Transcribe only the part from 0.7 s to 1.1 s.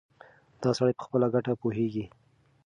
سړی په